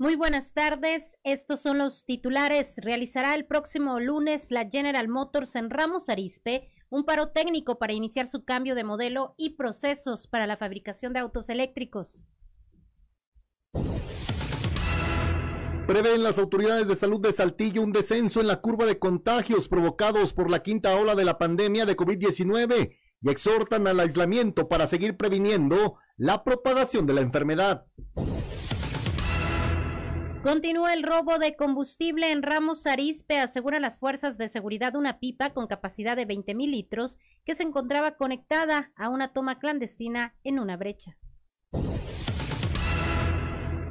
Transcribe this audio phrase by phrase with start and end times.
[0.00, 1.18] Muy buenas tardes.
[1.24, 2.76] Estos son los titulares.
[2.76, 8.28] Realizará el próximo lunes la General Motors en Ramos Arizpe un paro técnico para iniciar
[8.28, 12.24] su cambio de modelo y procesos para la fabricación de autos eléctricos.
[15.88, 20.32] Prevén las autoridades de salud de Saltillo un descenso en la curva de contagios provocados
[20.32, 25.16] por la quinta ola de la pandemia de COVID-19 y exhortan al aislamiento para seguir
[25.16, 27.84] previniendo la propagación de la enfermedad.
[30.48, 35.52] Continúa el robo de combustible en Ramos Arizpe, aseguran las fuerzas de seguridad una pipa
[35.52, 40.58] con capacidad de 20 mil litros que se encontraba conectada a una toma clandestina en
[40.58, 41.18] una brecha.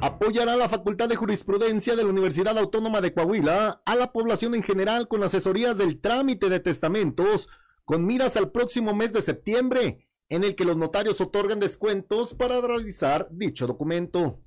[0.00, 4.64] Apoyará la Facultad de Jurisprudencia de la Universidad Autónoma de Coahuila a la población en
[4.64, 7.48] general con asesorías del trámite de testamentos
[7.84, 12.60] con miras al próximo mes de septiembre, en el que los notarios otorgan descuentos para
[12.60, 14.40] realizar dicho documento.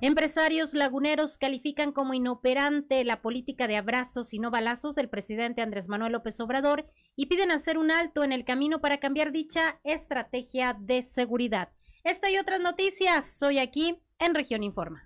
[0.00, 5.88] Empresarios laguneros califican como inoperante la política de abrazos y no balazos del presidente Andrés
[5.88, 10.76] Manuel López Obrador y piden hacer un alto en el camino para cambiar dicha estrategia
[10.78, 11.70] de seguridad.
[12.04, 15.02] Esta y otras noticias, soy aquí en Región Informa.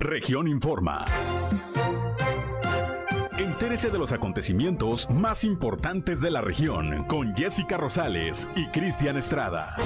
[0.00, 1.04] Región Informa.
[3.38, 9.76] Entérese de los acontecimientos más importantes de la región con Jessica Rosales y Cristian Estrada.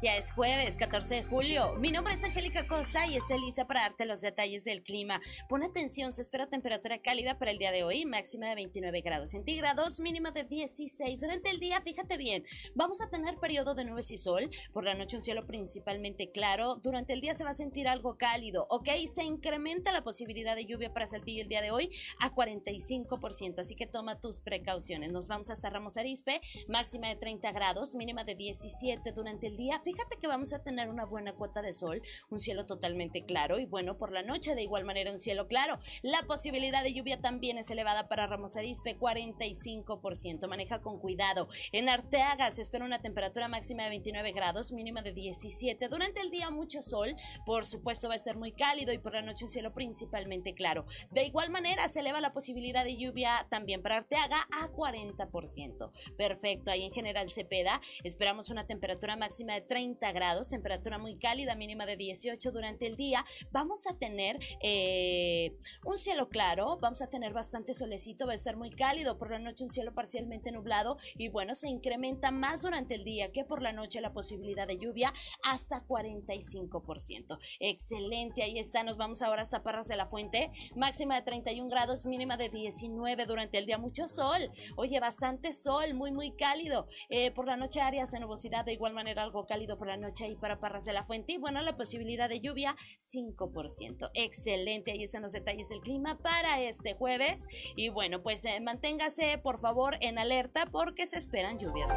[0.00, 1.74] Ya es jueves 14 de julio.
[1.80, 5.20] Mi nombre es Angélica Costa y estoy lista para darte los detalles del clima.
[5.48, 9.30] Pon atención, se espera temperatura cálida para el día de hoy, máxima de 29 grados
[9.30, 11.20] centígrados, mínima de 16.
[11.20, 12.44] Durante el día, fíjate bien,
[12.76, 14.48] vamos a tener periodo de nubes y sol.
[14.72, 16.76] Por la noche un cielo principalmente claro.
[16.76, 18.90] Durante el día se va a sentir algo cálido, ¿ok?
[19.12, 21.90] Se incrementa la posibilidad de lluvia para Saltillo el día de hoy
[22.20, 25.10] a 45%, así que toma tus precauciones.
[25.10, 29.82] Nos vamos hasta Ramos Arispe, máxima de 30 grados, mínima de 17 durante el día
[29.88, 33.64] Fíjate que vamos a tener una buena cuota de sol, un cielo totalmente claro y
[33.64, 35.78] bueno, por la noche de igual manera un cielo claro.
[36.02, 40.46] La posibilidad de lluvia también es elevada para Ramos Arispe, 45%.
[40.46, 41.48] Maneja con cuidado.
[41.72, 45.88] En Arteaga se espera una temperatura máxima de 29 grados, mínima de 17.
[45.88, 49.22] Durante el día mucho sol, por supuesto va a ser muy cálido y por la
[49.22, 50.84] noche un cielo principalmente claro.
[51.12, 55.90] De igual manera se eleva la posibilidad de lluvia también para Arteaga a 40%.
[56.18, 59.77] Perfecto, ahí en general Cepeda esperamos una temperatura máxima de 30
[60.12, 63.24] grados, temperatura muy cálida, mínima de 18 durante el día.
[63.52, 68.56] Vamos a tener eh, un cielo claro, vamos a tener bastante solecito, va a estar
[68.56, 72.96] muy cálido, por la noche un cielo parcialmente nublado y bueno, se incrementa más durante
[72.96, 75.12] el día que por la noche la posibilidad de lluvia
[75.44, 77.38] hasta 45%.
[77.60, 82.06] Excelente, ahí está, nos vamos ahora hasta Parras de la Fuente, máxima de 31 grados,
[82.06, 87.30] mínima de 19 durante el día, mucho sol, oye, bastante sol, muy muy cálido, eh,
[87.30, 90.36] por la noche áreas de nubosidad, de igual manera algo cálido por la noche ahí
[90.36, 94.10] para Parras de la Fuente y bueno, la posibilidad de lluvia 5%.
[94.14, 99.38] Excelente, ahí están los detalles del clima para este jueves y bueno, pues eh, manténgase
[99.38, 101.92] por favor en alerta porque se esperan lluvias.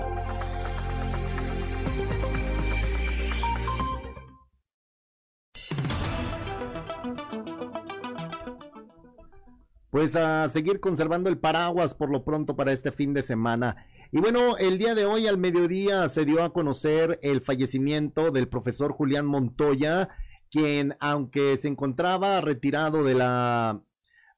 [9.92, 13.86] Pues a seguir conservando el paraguas por lo pronto para este fin de semana.
[14.14, 18.50] Y bueno, el día de hoy al mediodía se dio a conocer el fallecimiento del
[18.50, 20.10] profesor Julián Montoya,
[20.50, 23.82] quien aunque se encontraba retirado de la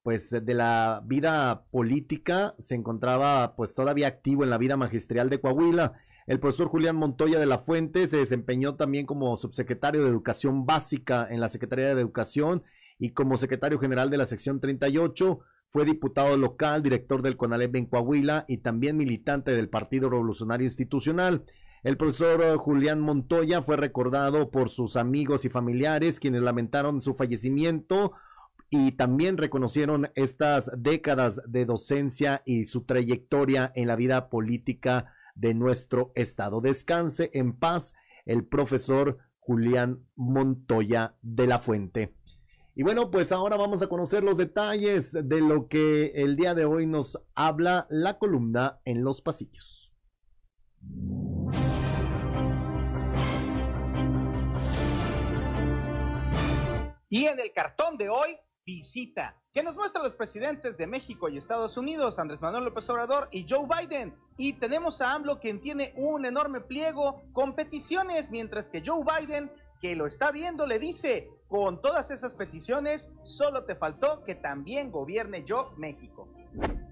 [0.03, 5.41] pues de la vida política, se encontraba pues todavía activo en la vida magisterial de
[5.41, 5.93] Coahuila.
[6.27, 11.27] El profesor Julián Montoya de la Fuente se desempeñó también como subsecretario de Educación Básica
[11.31, 12.61] en la Secretaría de Educación
[12.99, 15.39] y como secretario general de la sección 38.
[15.73, 21.45] Fue diputado local, director del CONALEP en Coahuila y también militante del Partido Revolucionario Institucional.
[21.81, 28.11] El profesor Julián Montoya fue recordado por sus amigos y familiares quienes lamentaron su fallecimiento
[28.69, 35.55] y también reconocieron estas décadas de docencia y su trayectoria en la vida política de
[35.55, 36.61] nuestro estado.
[36.61, 37.95] Descanse en paz
[38.27, 42.13] el profesor Julián Montoya de la Fuente.
[42.75, 46.65] Y bueno, pues ahora vamos a conocer los detalles de lo que el día de
[46.65, 49.93] hoy nos habla la columna en los pasillos.
[57.09, 61.37] Y en el cartón de hoy, visita, que nos muestra los presidentes de México y
[61.37, 64.15] Estados Unidos, Andrés Manuel López Obrador y Joe Biden.
[64.35, 69.51] Y tenemos a AMLO quien tiene un enorme pliego con peticiones, mientras que Joe Biden,
[69.83, 74.89] que lo está viendo, le dice, con todas esas peticiones, solo te faltó que también
[74.89, 76.29] gobierne yo México.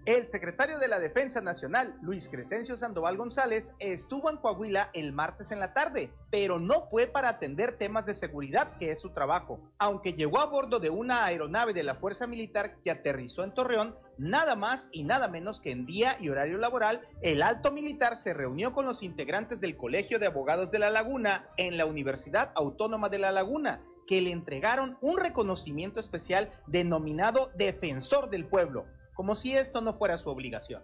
[0.07, 5.51] El secretario de la Defensa Nacional, Luis Crescencio Sandoval González, estuvo en Coahuila el martes
[5.51, 9.59] en la tarde, pero no fue para atender temas de seguridad, que es su trabajo.
[9.77, 13.95] Aunque llegó a bordo de una aeronave de la Fuerza Militar que aterrizó en Torreón,
[14.17, 18.33] nada más y nada menos que en día y horario laboral, el alto militar se
[18.33, 23.09] reunió con los integrantes del Colegio de Abogados de La Laguna en la Universidad Autónoma
[23.09, 28.87] de La Laguna, que le entregaron un reconocimiento especial denominado Defensor del Pueblo
[29.21, 30.81] como si esto no fuera su obligación.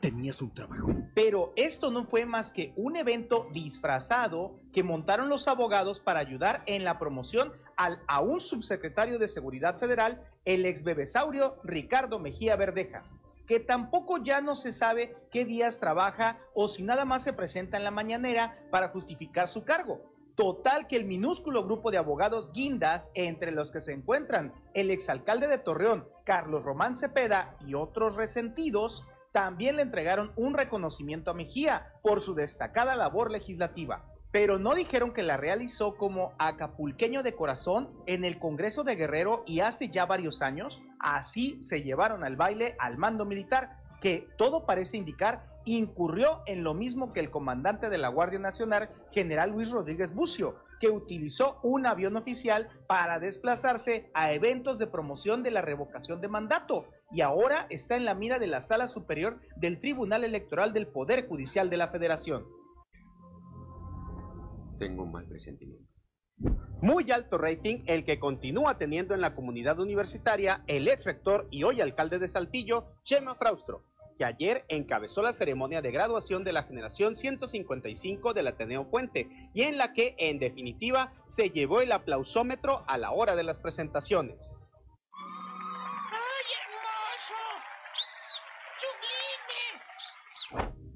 [0.00, 0.96] Tenías un trabajo.
[1.14, 6.64] Pero esto no fue más que un evento disfrazado que montaron los abogados para ayudar
[6.66, 13.04] en la promoción al aún subsecretario de Seguridad Federal, el ex bebesaurio Ricardo Mejía Verdeja,
[13.46, 17.76] que tampoco ya no se sabe qué días trabaja o si nada más se presenta
[17.76, 20.02] en la mañanera para justificar su cargo.
[20.38, 25.48] Total que el minúsculo grupo de abogados guindas, entre los que se encuentran el exalcalde
[25.48, 31.92] de Torreón, Carlos Román Cepeda y otros resentidos, también le entregaron un reconocimiento a Mejía
[32.04, 34.04] por su destacada labor legislativa.
[34.30, 39.42] Pero no dijeron que la realizó como acapulqueño de corazón en el Congreso de Guerrero
[39.44, 40.80] y hace ya varios años.
[41.00, 46.74] Así se llevaron al baile al mando militar, que todo parece indicar incurrió en lo
[46.74, 51.86] mismo que el comandante de la Guardia Nacional, general Luis Rodríguez Bucio, que utilizó un
[51.86, 57.66] avión oficial para desplazarse a eventos de promoción de la revocación de mandato y ahora
[57.70, 61.76] está en la mira de la Sala Superior del Tribunal Electoral del Poder Judicial de
[61.76, 62.44] la Federación.
[64.78, 65.92] Tengo un mal presentimiento.
[66.80, 71.64] Muy alto rating el que continúa teniendo en la comunidad universitaria el ex rector y
[71.64, 73.87] hoy alcalde de Saltillo, Chema Fraustro
[74.18, 79.62] que ayer encabezó la ceremonia de graduación de la generación 155 del Ateneo Puente y
[79.62, 84.67] en la que, en definitiva, se llevó el aplausómetro a la hora de las presentaciones.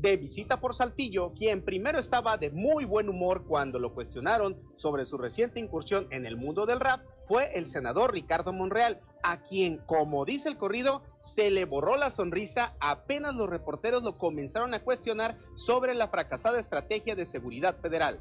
[0.02, 5.04] De visita por Saltillo, quien primero estaba de muy buen humor cuando lo cuestionaron sobre
[5.04, 9.78] su reciente incursión en el mundo del rap, fue el senador Ricardo Monreal, a quien,
[9.78, 14.82] como dice el corrido, se le borró la sonrisa apenas los reporteros lo comenzaron a
[14.82, 18.18] cuestionar sobre la fracasada estrategia de seguridad federal.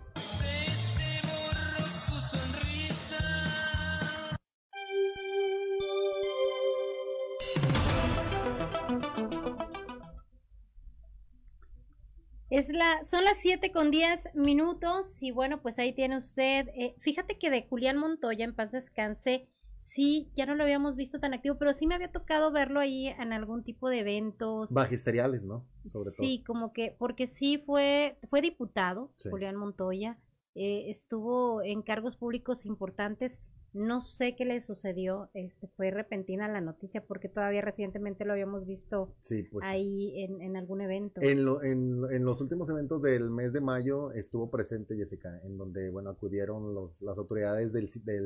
[12.51, 16.67] Es la, son las 7 con 10 minutos y bueno, pues ahí tiene usted.
[16.75, 21.19] eh, fíjate que de Julián Montoya, en paz descanse, sí, ya no lo habíamos visto
[21.19, 24.69] tan activo, pero sí me había tocado verlo ahí en algún tipo de eventos.
[24.71, 25.65] Magisteriales, ¿no?
[25.87, 26.27] Sobre todo.
[26.27, 29.29] Sí, como que, porque sí fue, fue diputado, Sí.
[29.29, 30.19] Julián Montoya,
[30.53, 33.39] eh, estuvo en cargos públicos importantes.
[33.73, 38.65] No sé qué le sucedió, este, fue repentina la noticia porque todavía recientemente lo habíamos
[38.65, 39.65] visto Sí, pues.
[39.65, 41.21] ahí en, en algún evento.
[41.21, 45.57] En, lo- en, en los últimos eventos del mes de mayo estuvo presente Jessica, en
[45.57, 48.19] donde, bueno, acudieron los, las autoridades del, de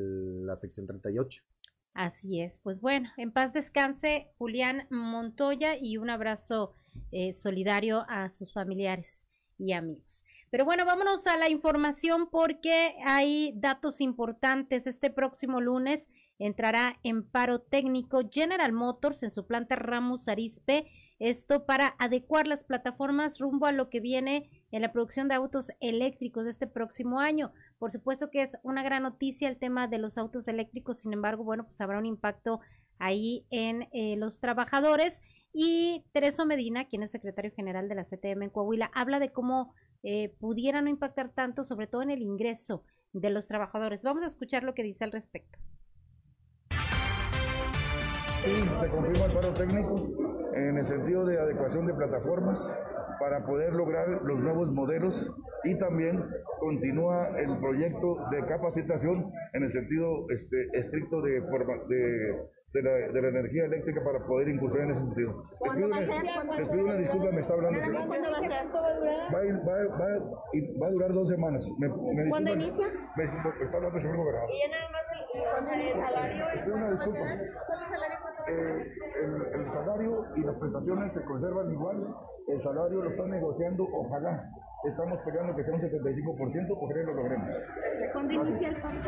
[0.44, 1.42] la sección 38.
[1.94, 6.74] Así es, pues bueno, en paz descanse Julián Montoya y un abrazo
[7.10, 9.25] eh, solidario a sus familiares
[9.58, 10.24] y amigos.
[10.50, 14.86] Pero bueno, vámonos a la información porque hay datos importantes.
[14.86, 16.08] Este próximo lunes
[16.38, 20.86] entrará en paro técnico General Motors en su planta Ramos Arizpe.
[21.18, 25.72] Esto para adecuar las plataformas rumbo a lo que viene en la producción de autos
[25.80, 27.52] eléctricos de este próximo año.
[27.78, 31.42] Por supuesto que es una gran noticia el tema de los autos eléctricos, sin embargo,
[31.44, 32.60] bueno, pues habrá un impacto
[32.98, 35.22] ahí en eh, los trabajadores.
[35.58, 39.72] Y Tereso Medina, quien es secretario general de la CTM en Coahuila, habla de cómo
[40.02, 42.84] eh, pudiera no impactar tanto, sobre todo en el ingreso
[43.14, 44.02] de los trabajadores.
[44.02, 45.58] Vamos a escuchar lo que dice al respecto.
[48.44, 49.94] Sí, se confirma el paro técnico
[50.52, 52.78] en el sentido de adecuación de plataformas
[53.18, 55.32] para poder lograr los nuevos modelos
[55.66, 56.22] y también
[56.60, 61.98] continúa el proyecto de capacitación en el sentido este, estricto de, forma- de,
[62.72, 65.42] de la, de la energía eléctrica para poder incursionar en ese sentido.
[65.64, 66.00] Les pido, una,
[66.58, 67.80] les pido una disculpa, me está hablando.
[68.06, 68.50] ¿Cuándo va a ser?
[68.70, 69.34] ¿Cuánto va a durar?
[69.34, 70.20] Va va, va a-
[70.52, 71.68] y va a durar dos semanas.
[71.78, 72.86] Me, me ¿Cuándo inicia?
[73.16, 74.50] Me, me está hablando el señor gobernador.
[74.50, 76.44] Y ya nada más el, sea, el salario.
[76.54, 77.18] Les pido una disculpa.
[77.20, 78.05] ¿Solo el salario
[78.48, 78.92] Eh,
[79.24, 82.14] el, el salario y las prestaciones se conservan igual.
[82.46, 84.38] El salario lo están negociando, ojalá.
[84.84, 87.48] Estamos peleando que sea un 75%, ojalá lo logremos.
[88.12, 89.00] ¿Cuándo inicia el paro?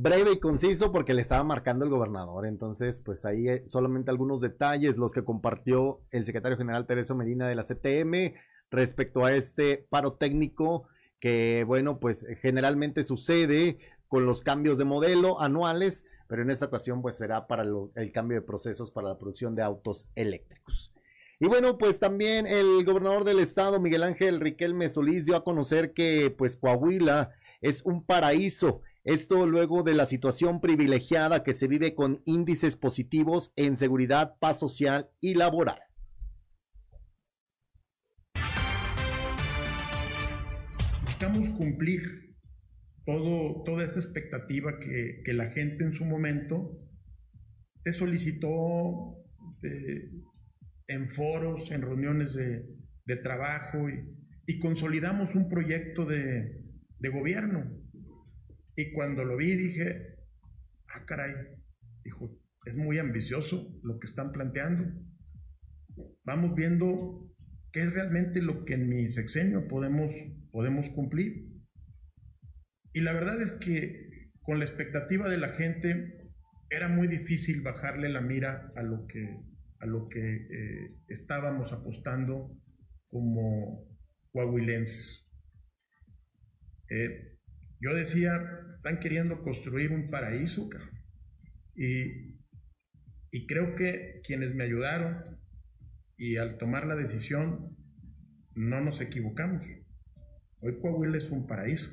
[0.00, 2.46] Breve y conciso porque le estaba marcando el gobernador.
[2.46, 7.48] Entonces, pues ahí eh, solamente algunos detalles los que compartió el secretario general Tereso Medina
[7.48, 8.34] de la CTM
[8.70, 10.88] respecto a este paro técnico
[11.20, 17.02] que, bueno, pues generalmente sucede con los cambios de modelo anuales, pero en esta ocasión
[17.02, 20.92] pues será para el cambio de procesos para la producción de autos eléctricos.
[21.40, 25.92] Y bueno, pues también el gobernador del estado, Miguel Ángel Riquelme Solís, dio a conocer
[25.92, 28.82] que pues Coahuila es un paraíso.
[29.04, 34.58] Esto luego de la situación privilegiada que se vive con índices positivos en seguridad, paz
[34.58, 35.80] social y laboral.
[41.18, 42.36] Buscamos cumplir
[43.04, 46.78] todo, toda esa expectativa que, la gente en su momento
[47.82, 49.16] te solicitó
[49.60, 50.12] de-
[50.86, 53.88] en foros, en reuniones de, trabajo
[54.46, 56.64] y, consolidamos un proyecto de,
[57.00, 57.64] de gobierno.
[58.76, 60.18] Y cuando lo vi dije,
[60.94, 61.34] ah, caray,
[62.04, 62.30] dijo,
[62.64, 64.84] es muy ambicioso lo que están planteando.
[66.24, 67.28] Vamos viendo
[67.72, 70.12] qué es realmente lo que en mi sexenio podemos,
[70.50, 71.48] podemos cumplir.
[72.92, 76.32] Y la verdad es que con la expectativa de la gente
[76.70, 79.40] era muy difícil bajarle la mira a lo que,
[79.80, 82.56] a lo que eh, estábamos apostando
[83.08, 83.86] como
[84.32, 85.26] coahuilenses.
[86.90, 87.36] Eh,
[87.80, 88.40] yo decía,
[88.76, 90.68] están queriendo construir un paraíso,
[91.74, 92.38] y,
[93.30, 95.38] y creo que quienes me ayudaron
[96.16, 97.76] y al tomar la decisión
[98.54, 99.64] no nos equivocamos.
[100.60, 101.88] Hoy Coahuila es un paraíso.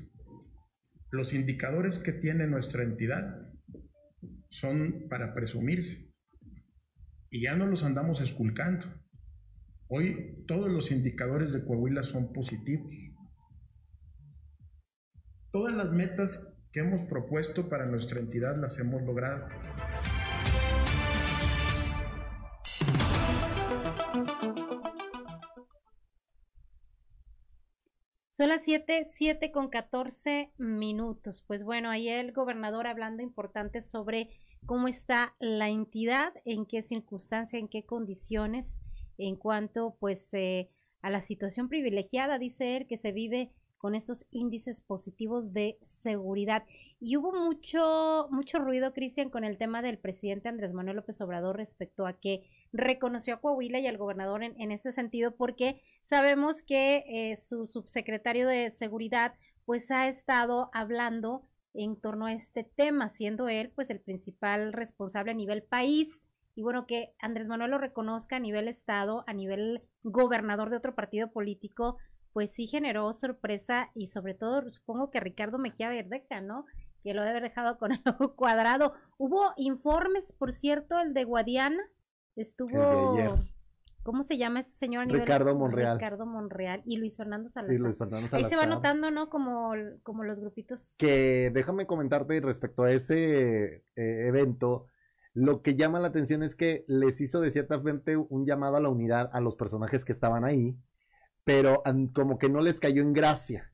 [1.12, 3.52] Los indicadores que tiene nuestra entidad
[4.50, 6.12] son para presumirse
[7.30, 8.88] y ya no los andamos esculcando.
[9.88, 12.92] Hoy todos los indicadores de Coahuila son positivos.
[15.52, 19.48] Todas las metas que hemos propuesto para nuestra entidad las hemos logrado.
[28.38, 31.42] Son las 7, 7 con 14 minutos.
[31.48, 34.28] Pues bueno, ahí el gobernador hablando importante sobre
[34.66, 38.78] cómo está la entidad, en qué circunstancia, en qué condiciones,
[39.18, 40.70] en cuanto pues eh,
[41.02, 46.66] a la situación privilegiada, dice él, que se vive con estos índices positivos de seguridad.
[47.00, 51.56] Y hubo mucho, mucho ruido, Cristian, con el tema del presidente Andrés Manuel López Obrador
[51.56, 52.44] respecto a que
[52.78, 57.68] reconoció a Coahuila y al gobernador en, en este sentido, porque sabemos que eh, su
[57.68, 59.34] subsecretario de seguridad
[59.66, 65.32] pues ha estado hablando en torno a este tema, siendo él pues el principal responsable
[65.32, 66.22] a nivel país.
[66.56, 70.96] Y bueno, que Andrés Manuel lo reconozca a nivel Estado, a nivel gobernador de otro
[70.96, 71.98] partido político,
[72.32, 76.66] pues sí generó sorpresa y sobre todo supongo que Ricardo Mejía Verdeca, ¿no?
[77.04, 78.94] Que lo debe haber dejado con el ojo cuadrado.
[79.18, 81.82] Hubo informes, por cierto, el de Guadiana,
[82.36, 83.38] estuvo...
[84.06, 85.22] ¿Cómo se llama este señor a nivel?
[85.22, 85.98] Ricardo Monreal.
[85.98, 87.76] Ricardo Monreal y Luis Fernando Salazar.
[87.76, 88.38] Y Luis Fernando Salazar.
[88.38, 89.32] Ahí se va notando, ¿no?
[89.32, 89.72] Como,
[90.04, 90.94] como los grupitos.
[91.00, 94.86] Que déjame comentarte respecto a ese eh, evento.
[95.34, 98.80] Lo que llama la atención es que les hizo de cierta frente un llamado a
[98.80, 100.78] la unidad a los personajes que estaban ahí,
[101.44, 101.82] pero
[102.14, 103.72] como que no les cayó en gracia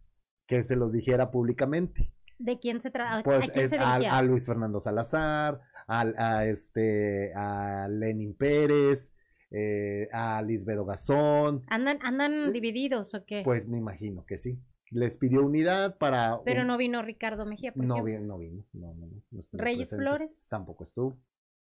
[0.48, 2.14] que se los dijera públicamente.
[2.40, 3.22] ¿De quién se trata?
[3.22, 4.18] Pues ¿A quién se es a, dirigía?
[4.18, 5.62] a Luis Fernando Salazar,
[6.00, 9.12] a, este, a Lenin Pérez,
[9.52, 11.64] eh, a Lisbedo Gazón.
[11.68, 13.42] ¿Andan, ¿Andan divididos o qué?
[13.44, 14.60] Pues me imagino que sí.
[14.90, 16.42] Les pidió unidad para.
[16.44, 18.66] Pero un- no vino Ricardo Mejía, por no vino, no vino.
[18.74, 19.90] No, no, no, Reyes presentes.
[19.98, 20.48] Flores.
[20.50, 21.12] Tampoco estuvo.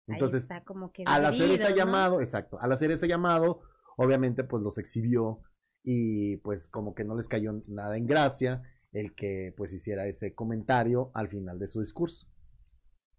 [0.09, 3.63] Ahí Entonces, está como que al hacer ese llamado, exacto, al hacer ese llamado,
[3.97, 5.43] obviamente pues los exhibió
[5.83, 10.33] y pues como que no les cayó nada en gracia el que pues hiciera ese
[10.33, 12.29] comentario al final de su discurso.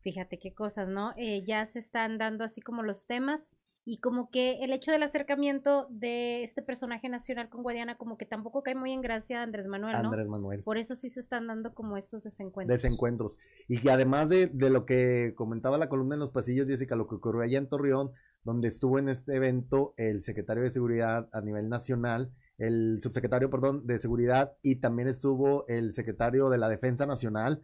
[0.07, 1.11] Fíjate qué cosas, ¿no?
[1.17, 3.51] Eh, ya se están dando así como los temas
[3.83, 8.25] y como que el hecho del acercamiento de este personaje nacional con Guadiana como que
[8.25, 10.07] tampoco cae muy en gracia a Andrés Manuel, ¿no?
[10.07, 10.63] Andrés Manuel.
[10.63, 12.81] Por eso sí se están dando como estos desencuentros.
[12.81, 13.37] desencuentros.
[13.67, 17.09] Y que además de, de lo que comentaba la columna en los pasillos, Jessica, lo
[17.09, 18.13] que ocurrió allá en Torreón,
[18.45, 23.85] donde estuvo en este evento el secretario de Seguridad a nivel nacional, el subsecretario, perdón,
[23.85, 27.61] de Seguridad, y también estuvo el secretario de la Defensa Nacional,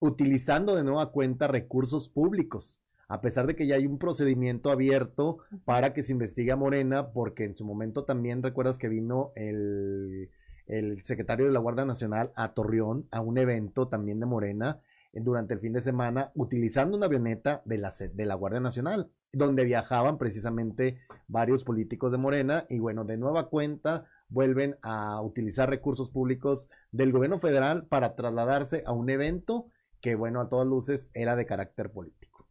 [0.00, 2.80] utilizando de nueva cuenta recursos públicos.
[3.08, 7.10] A pesar de que ya hay un procedimiento abierto para que se investigue a Morena,
[7.10, 10.30] porque en su momento también recuerdas que vino el,
[10.66, 14.80] el secretario de la Guardia Nacional a Torreón a un evento también de Morena
[15.12, 19.10] eh, durante el fin de semana utilizando una avioneta de la, de la Guardia Nacional,
[19.32, 25.70] donde viajaban precisamente varios políticos de Morena y bueno, de nueva cuenta vuelven a utilizar
[25.70, 29.68] recursos públicos del gobierno federal para trasladarse a un evento
[30.00, 32.46] que bueno, a todas luces era de carácter político.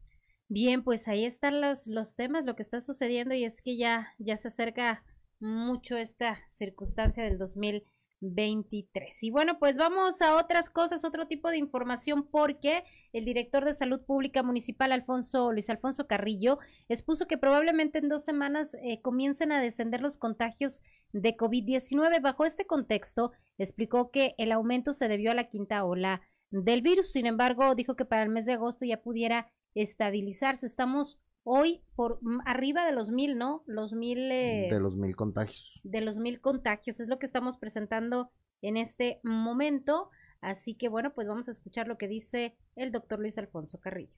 [0.49, 4.13] Bien, pues ahí están los, los temas, lo que está sucediendo y es que ya,
[4.17, 5.03] ya se acerca
[5.39, 9.23] mucho esta circunstancia del 2023.
[9.23, 13.73] Y bueno, pues vamos a otras cosas, otro tipo de información, porque el director de
[13.73, 19.51] Salud Pública Municipal, Alfonso, Luis Alfonso Carrillo, expuso que probablemente en dos semanas eh, comiencen
[19.51, 20.81] a descender los contagios
[21.11, 22.21] de COVID-19.
[22.21, 27.11] Bajo este contexto, explicó que el aumento se debió a la quinta ola del virus.
[27.11, 30.65] Sin embargo, dijo que para el mes de agosto ya pudiera estabilizarse.
[30.65, 33.63] Estamos hoy por arriba de los mil, ¿no?
[33.67, 35.79] Los mil eh, De los mil contagios.
[35.83, 38.31] de los mil contagios es lo que estamos presentando
[38.61, 40.09] en este momento.
[40.41, 44.13] Así que bueno, pues vamos a escuchar lo que dice el doctor Luis Alfonso Carrillo.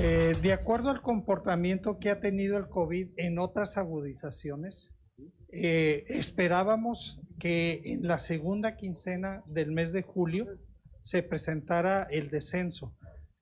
[0.00, 4.92] Eh, de acuerdo al comportamiento que ha tenido el COVID en otras agudizaciones,
[5.50, 10.46] eh, esperábamos que en la segunda quincena del mes de julio
[11.02, 12.94] se presentara el descenso.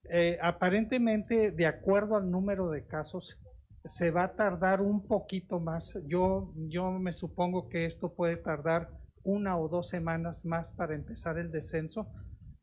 [0.09, 3.39] Eh, aparentemente, de acuerdo al número de casos,
[3.85, 5.99] se va a tardar un poquito más.
[6.07, 8.91] Yo, yo me supongo que esto puede tardar
[9.25, 12.07] una o dos semanas más para empezar el descenso,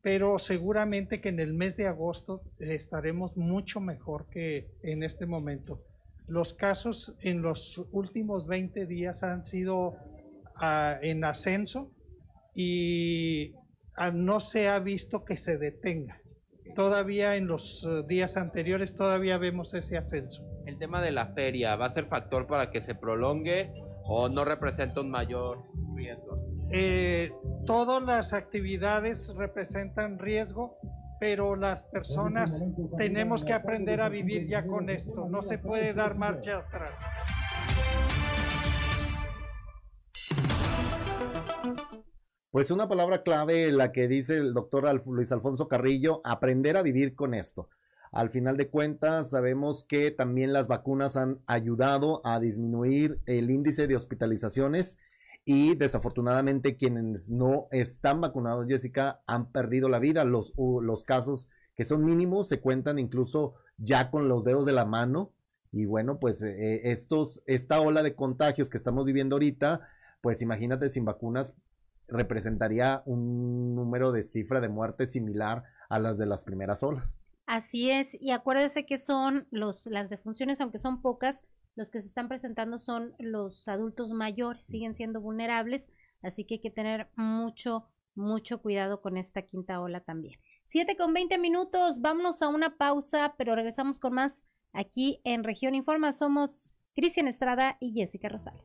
[0.00, 5.82] pero seguramente que en el mes de agosto estaremos mucho mejor que en este momento.
[6.26, 9.96] Los casos en los últimos 20 días han sido
[10.56, 11.90] ah, en ascenso
[12.54, 13.52] y
[13.96, 16.20] ah, no se ha visto que se detenga.
[16.74, 20.44] Todavía en los eh, días anteriores todavía vemos ese ascenso.
[20.66, 23.70] El tema de la feria, ¿va a ser factor para que se prolongue
[24.04, 25.62] o no representa un mayor
[25.94, 26.38] riesgo?
[26.70, 27.32] Eh,
[27.66, 30.78] todas las actividades representan riesgo,
[31.24, 32.62] pero las personas
[32.98, 35.26] tenemos que aprender a vivir ya con esto.
[35.26, 36.98] No se puede dar marcha atrás.
[42.50, 47.14] Pues una palabra clave, la que dice el doctor Luis Alfonso Carrillo, aprender a vivir
[47.14, 47.70] con esto.
[48.12, 53.86] Al final de cuentas, sabemos que también las vacunas han ayudado a disminuir el índice
[53.86, 54.98] de hospitalizaciones
[55.44, 60.24] y desafortunadamente quienes no están vacunados, Jessica, han perdido la vida.
[60.24, 64.72] Los, u- los casos que son mínimos se cuentan incluso ya con los dedos de
[64.72, 65.32] la mano.
[65.72, 69.80] Y bueno, pues eh, estos, esta ola de contagios que estamos viviendo ahorita,
[70.20, 71.54] pues imagínate sin vacunas
[72.06, 77.18] representaría un número de cifra de muerte similar a las de las primeras olas.
[77.46, 81.44] Así es, y acuérdese que son los, las defunciones, aunque son pocas,
[81.76, 85.90] los que se están presentando son los adultos mayores, siguen siendo vulnerables,
[86.22, 90.38] así que hay que tener mucho, mucho cuidado con esta quinta ola también.
[90.64, 95.74] Siete con 20 minutos, vámonos a una pausa, pero regresamos con más aquí en Región
[95.74, 96.12] Informa.
[96.12, 98.62] Somos Cristian Estrada y Jessica Rosales.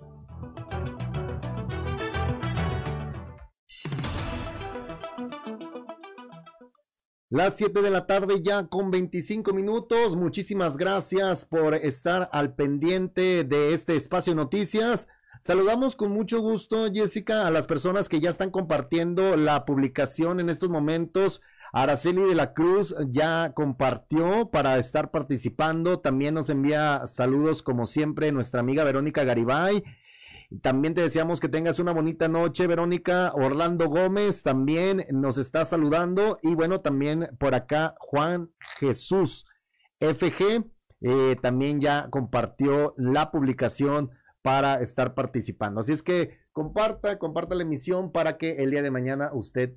[7.32, 10.15] Las 7 de la tarde ya con 25 minutos.
[10.15, 15.08] Muchísimas gracias por estar al pendiente de este espacio noticias.
[15.39, 20.50] Saludamos con mucho gusto, Jessica, a las personas que ya están compartiendo la publicación en
[20.50, 21.44] estos momentos.
[21.72, 26.00] Araceli de la Cruz ya compartió para estar participando.
[26.00, 29.84] También nos envía saludos, como siempre, nuestra amiga Verónica Garibay.
[30.62, 33.31] También te deseamos que tengas una bonita noche, Verónica.
[33.35, 36.39] Orlando Gómez también nos está saludando.
[36.41, 39.45] Y bueno, también por acá Juan Jesús
[39.99, 40.65] FG
[41.01, 44.09] eh, también ya compartió la publicación
[44.41, 45.81] para estar participando.
[45.81, 49.75] Así es que comparta, comparta la emisión para que el día de mañana usted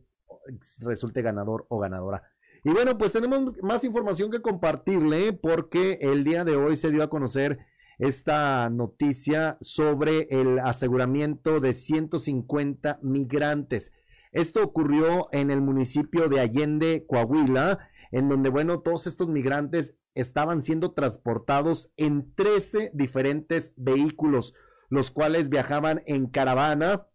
[0.86, 2.22] resulte ganador o ganadora.
[2.64, 7.02] Y bueno, pues tenemos más información que compartirle porque el día de hoy se dio
[7.02, 7.58] a conocer
[7.98, 13.92] esta noticia sobre el aseguramiento de 150 migrantes.
[14.32, 17.78] Esto ocurrió en el municipio de Allende, Coahuila,
[18.10, 24.54] en donde, bueno, todos estos migrantes estaban siendo transportados en 13 diferentes vehículos,
[24.88, 27.06] los cuales viajaban en caravana.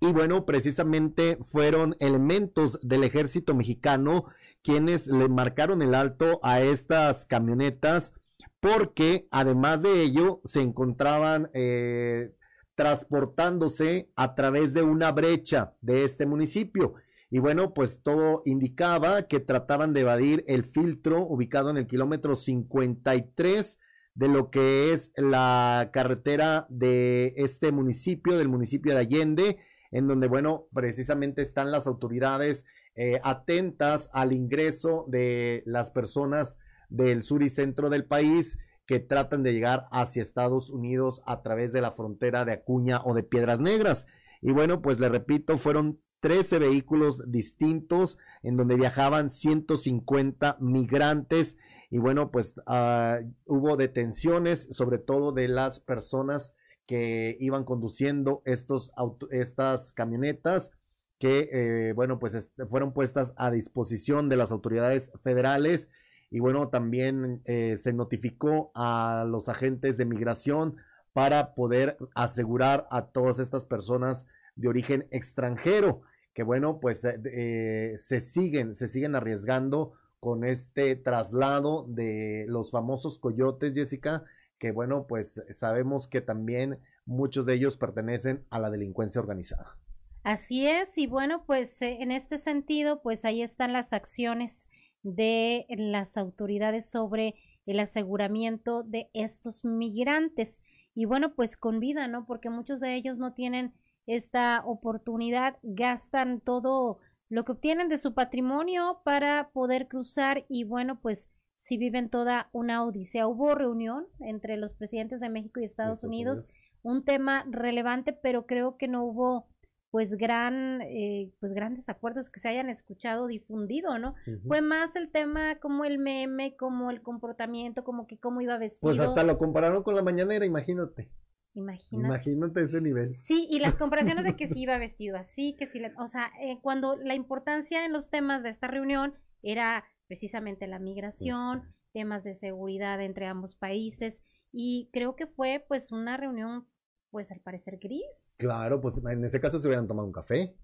[0.00, 4.26] Y bueno, precisamente fueron elementos del ejército mexicano
[4.62, 8.14] quienes le marcaron el alto a estas camionetas
[8.60, 12.32] porque además de ello se encontraban eh,
[12.74, 16.94] transportándose a través de una brecha de este municipio.
[17.30, 22.34] Y bueno, pues todo indicaba que trataban de evadir el filtro ubicado en el kilómetro
[22.34, 23.78] 53
[24.14, 29.58] de lo que es la carretera de este municipio, del municipio de Allende,
[29.92, 32.64] en donde, bueno, precisamente están las autoridades
[32.96, 36.58] eh, atentas al ingreso de las personas
[36.90, 41.72] del sur y centro del país que tratan de llegar hacia Estados Unidos a través
[41.72, 44.06] de la frontera de Acuña o de Piedras Negras.
[44.42, 51.56] Y bueno, pues le repito, fueron 13 vehículos distintos en donde viajaban 150 migrantes
[51.88, 56.54] y bueno, pues uh, hubo detenciones sobre todo de las personas
[56.86, 58.92] que iban conduciendo estos
[59.30, 60.72] estas camionetas
[61.18, 65.90] que eh, bueno, pues fueron puestas a disposición de las autoridades federales
[66.30, 70.76] y bueno, también eh, se notificó a los agentes de migración
[71.12, 78.20] para poder asegurar a todas estas personas de origen extranjero, que bueno, pues eh, se
[78.20, 84.24] siguen, se siguen arriesgando con este traslado de los famosos coyotes, Jessica,
[84.58, 89.76] que bueno, pues sabemos que también muchos de ellos pertenecen a la delincuencia organizada.
[90.22, 94.68] Así es, y bueno, pues eh, en este sentido, pues ahí están las acciones
[95.02, 97.34] de las autoridades sobre
[97.66, 100.60] el aseguramiento de estos migrantes.
[100.94, 102.26] Y bueno, pues con vida, ¿no?
[102.26, 103.72] Porque muchos de ellos no tienen
[104.06, 111.00] esta oportunidad, gastan todo lo que obtienen de su patrimonio para poder cruzar y bueno,
[111.00, 113.28] pues si viven toda una odisea.
[113.28, 118.76] Hubo reunión entre los presidentes de México y Estados, Unidos, un tema relevante, pero creo
[118.76, 119.46] que no hubo
[119.90, 124.46] pues gran eh, pues grandes acuerdos que se hayan escuchado difundido no uh -huh.
[124.46, 128.80] fue más el tema como el meme como el comportamiento como que cómo iba vestido
[128.80, 131.10] pues hasta lo compararon con la mañanera imagínate
[131.54, 132.06] Imagínate.
[132.06, 133.12] Imagínate ese nivel.
[133.12, 136.30] Sí, y las comparaciones de que si iba vestido así, que si, le, o sea,
[136.40, 141.68] eh, cuando la importancia en los temas de esta reunión era precisamente la migración, sí.
[141.92, 144.22] temas de seguridad entre ambos países,
[144.52, 146.66] y creo que fue pues una reunión,
[147.10, 148.34] pues al parecer gris.
[148.38, 150.54] Claro, pues en ese caso se hubieran tomado un café.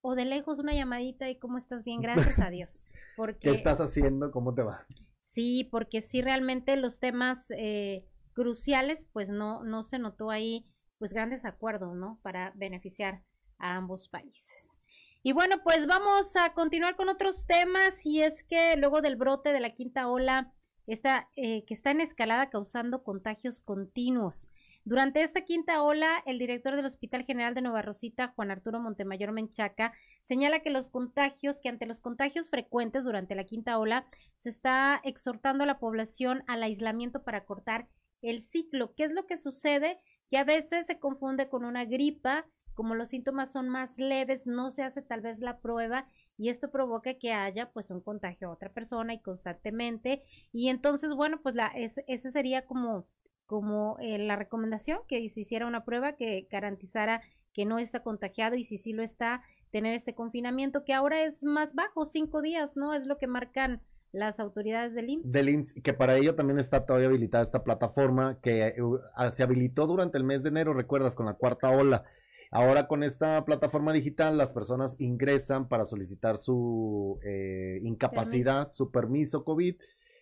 [0.00, 2.86] O de lejos una llamadita y cómo estás bien, gracias a Dios.
[3.16, 4.30] Porque, ¿Qué estás haciendo?
[4.30, 4.86] ¿Cómo te va?
[5.22, 10.66] Sí, porque sí realmente los temas eh, cruciales, pues no, no se notó ahí
[10.98, 12.18] pues grandes acuerdos, ¿no?
[12.22, 13.22] Para beneficiar
[13.58, 14.78] a ambos países.
[15.22, 19.52] Y bueno, pues vamos a continuar con otros temas y es que luego del brote
[19.52, 20.52] de la quinta ola,
[20.86, 24.48] esta, eh, que está en escalada causando contagios continuos.
[24.88, 29.32] Durante esta quinta ola, el director del Hospital General de Nueva Rosita, Juan Arturo Montemayor
[29.32, 34.06] Menchaca, señala que los contagios, que ante los contagios frecuentes durante la quinta ola,
[34.38, 37.86] se está exhortando a la población al aislamiento para cortar
[38.22, 38.94] el ciclo.
[38.94, 39.98] ¿Qué es lo que sucede?
[40.30, 44.70] Que a veces se confunde con una gripa, como los síntomas son más leves, no
[44.70, 48.52] se hace tal vez la prueba y esto provoca que haya pues un contagio a
[48.52, 50.22] otra persona y constantemente
[50.52, 53.08] y entonces bueno pues la es, ese sería como
[53.48, 57.22] como eh, la recomendación que se hiciera una prueba que garantizara
[57.54, 61.42] que no está contagiado y si sí lo está tener este confinamiento que ahora es
[61.42, 63.80] más bajo cinco días no es lo que marcan
[64.12, 65.32] las autoridades del IMSS.
[65.32, 68.98] Del IMSS, que para ello también está todavía habilitada esta plataforma que uh,
[69.30, 72.04] se habilitó durante el mes de enero, recuerdas, con la cuarta ola.
[72.50, 79.44] Ahora con esta plataforma digital las personas ingresan para solicitar su eh, incapacidad, su permiso
[79.44, 79.76] COVID,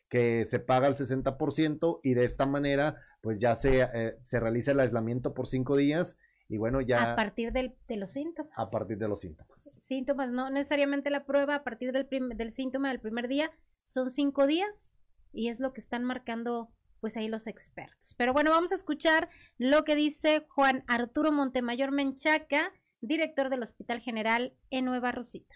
[0.09, 4.73] que se paga el 60% y de esta manera pues ya se, eh, se realiza
[4.73, 6.16] el aislamiento por cinco días
[6.49, 7.12] y bueno ya...
[7.12, 8.53] A partir del, de los síntomas.
[8.57, 9.81] A partir de los síntomas.
[9.83, 13.51] Síntomas, no necesariamente la prueba a partir del, del síntoma del primer día,
[13.85, 14.92] son cinco días
[15.33, 18.14] y es lo que están marcando pues ahí los expertos.
[18.16, 24.01] Pero bueno, vamos a escuchar lo que dice Juan Arturo Montemayor Menchaca, director del Hospital
[24.01, 25.55] General en Nueva Rosita.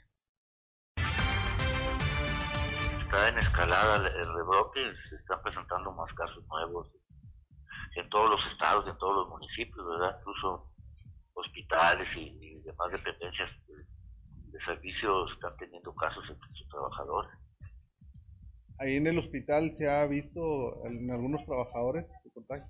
[3.11, 6.93] Está en escalada el rebrote, se están presentando más casos nuevos
[7.97, 10.17] en todos los estados, en todos los municipios, ¿verdad?
[10.21, 10.71] Incluso
[11.35, 17.33] hospitales y, demás dependencias de, servicios están teniendo casos entre sus trabajadores.
[18.79, 22.69] Ahí en el hospital se ha visto en algunos trabajadores de contagio.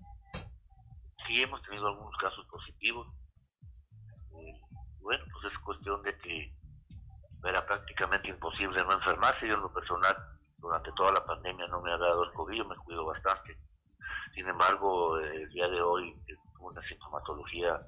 [1.26, 3.06] Sí, hemos tenido algunos casos positivos.
[4.38, 4.58] Eh,
[5.02, 6.54] bueno, pues es cuestión de que
[7.44, 9.48] era prácticamente imposible no enfermarse.
[9.48, 10.16] Yo en lo personal,
[10.58, 13.58] durante toda la pandemia no me ha dado el COVID, me cuido bastante.
[14.34, 16.14] Sin embargo, el día de hoy
[16.56, 17.80] tuve una sintomatología,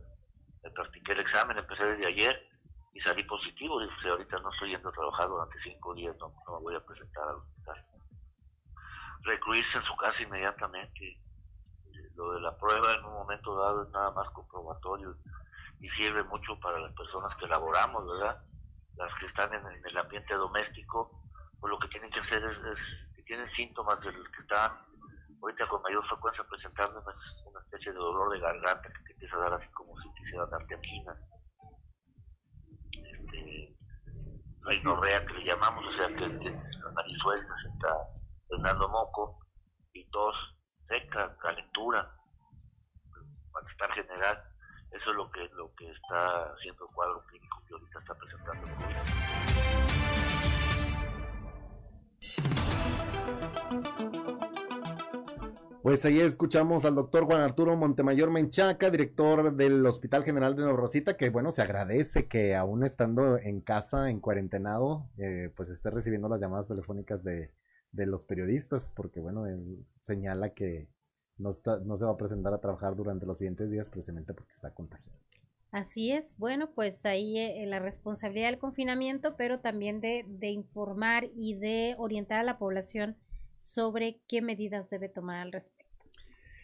[0.62, 2.49] me practiqué el examen, empecé desde ayer
[2.95, 3.81] y salí positivo.
[3.81, 6.85] Dije, ahorita no estoy yendo a trabajar durante cinco días, no, no me voy a
[6.85, 7.85] presentar al hospital
[9.23, 11.19] recluirse en su casa inmediatamente.
[12.15, 15.17] Lo de la prueba en un momento dado es nada más comprobatorio
[15.81, 18.43] y sirve mucho para las personas que laboramos, ¿verdad?
[18.96, 21.22] Las que están en, el ambiente doméstico,
[21.59, 22.61] pues lo que tienen que hacer es,
[23.16, 24.87] si tienen síntomas del que está
[25.40, 29.40] ahorita con mayor frecuencia presentando una, especie de dolor de garganta que te empieza a
[29.40, 31.16] dar así como si quisiera darte angina.
[32.92, 33.76] Este,
[34.62, 37.88] la inorrea que le llamamos, o sea que tienes la nariz suelta, se está
[38.48, 39.40] Fernando Moco
[39.92, 40.37] y tos
[40.87, 42.14] seca, calentura,
[43.52, 44.52] malestar general.
[44.92, 48.66] Eso es lo que, lo que está haciendo el cuadro clínico que ahorita está presentando.
[55.83, 60.78] Pues ahí escuchamos al doctor Juan Arturo Montemayor Menchaca, director del Hospital General de Nueva
[60.78, 65.90] Rosita, que bueno, se agradece que aún estando en casa, en cuarentenado, eh, pues esté
[65.90, 67.50] recibiendo las llamadas telefónicas de,
[67.90, 70.88] de los periodistas, porque bueno, él señala que
[71.38, 74.53] no, está, no se va a presentar a trabajar durante los siguientes días precisamente porque
[74.53, 75.18] está contagiado.
[75.71, 81.31] Así es, bueno, pues ahí eh, la responsabilidad del confinamiento, pero también de, de informar
[81.35, 83.16] y de orientar a la población
[83.57, 85.83] sobre qué medidas debe tomar al respecto.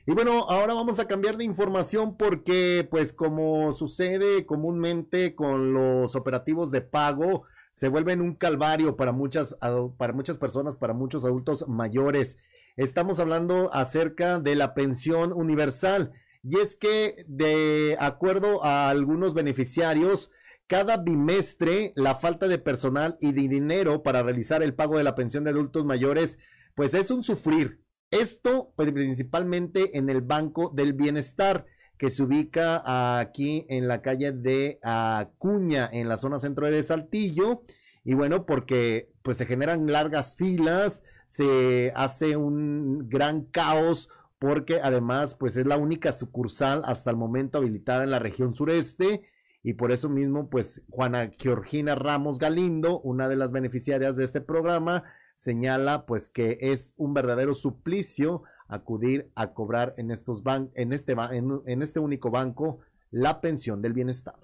[0.09, 6.17] Y bueno, ahora vamos a cambiar de información porque, pues como sucede comúnmente con los
[6.17, 9.57] operativos de pago, se vuelven un calvario para muchas,
[9.99, 12.39] para muchas personas, para muchos adultos mayores.
[12.79, 16.13] Estamos hablando acerca de la pensión universal.
[16.45, 20.31] Y es que, de acuerdo a algunos beneficiarios,
[20.69, 25.17] cada bimestre la falta de personal y de dinero para realizar el pago de la
[25.17, 26.39] pensión de adultos mayores,
[26.77, 27.83] pues es un sufrir.
[28.13, 31.67] Esto pues, principalmente en el Banco del Bienestar,
[31.99, 37.63] que se ubica aquí en la calle de Acuña, en la zona centro de Saltillo.
[38.05, 45.35] Y bueno, porque pues se generan largas filas, se hace un gran caos, porque además
[45.35, 49.23] pues es la única sucursal hasta el momento habilitada en la región sureste.
[49.63, 54.41] Y por eso mismo, pues Juana Georgina Ramos Galindo, una de las beneficiarias de este
[54.41, 60.93] programa, señala pues que es un verdadero suplicio acudir a cobrar en estos ban en
[60.95, 62.79] este en, en este único banco
[63.11, 64.39] la pensión del bienestar.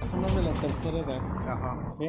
[0.00, 1.88] Personas de la tercera edad, Ajá.
[1.88, 2.06] ¿sí?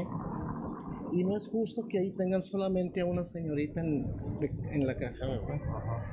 [1.13, 4.11] Y no es justo que ahí tengan solamente a una señorita en,
[4.71, 5.59] en la caja, ¿verdad?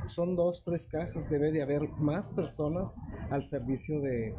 [0.06, 2.96] Son dos, tres cajas, debe de haber más personas
[3.30, 4.34] al servicio de,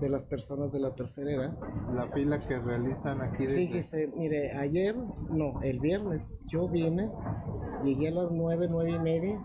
[0.00, 1.58] de las personas de la tercera edad.
[1.94, 3.66] La fila que realizan aquí desde...
[3.66, 4.94] Fíjese, mire, ayer,
[5.30, 7.08] no, el viernes, yo vine,
[7.84, 9.40] llegué a las nueve, nueve y media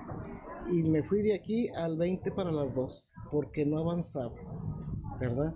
[0.72, 4.34] y me fui de aquí al 20 para las 2 porque no avanzaba,
[5.20, 5.54] ¿verdad?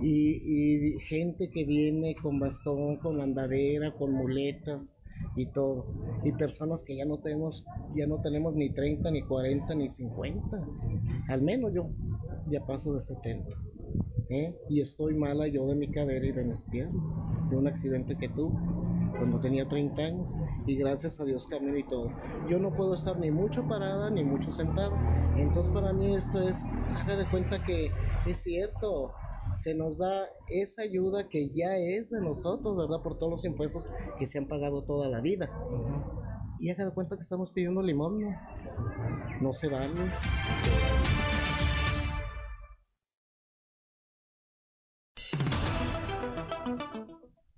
[0.00, 4.94] Y, y gente que viene con bastón, con andadera, con muletas
[5.36, 5.86] y todo.
[6.24, 10.66] Y personas que ya no tenemos, ya no tenemos ni 30, ni 40, ni 50.
[11.28, 11.90] Al menos yo
[12.50, 13.48] ya paso de 70.
[14.30, 14.54] ¿eh?
[14.68, 17.02] Y estoy mala yo de mi cadera y de mis piernas.
[17.50, 18.56] De un accidente que tuve
[19.16, 20.34] cuando tenía 30 años.
[20.66, 22.10] Y gracias a Dios camino y todo.
[22.48, 24.92] Yo no puedo estar ni mucho parada ni mucho sentada.
[25.36, 27.90] Entonces para mí esto es, haga de cuenta que
[28.26, 29.12] es cierto
[29.54, 33.02] se nos da esa ayuda que ya es de nosotros, ¿verdad?
[33.02, 33.88] Por todos los impuestos
[34.18, 35.50] que se han pagado toda la vida.
[36.58, 38.30] Y haga de cuenta que estamos pidiendo limón, ¿no?
[39.40, 39.92] No se vale.